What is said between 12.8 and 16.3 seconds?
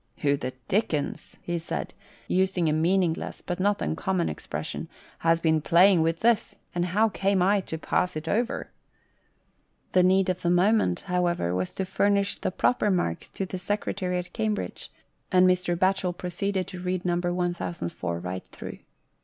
marks to the secretary at Cambridge, and Mr. Batchel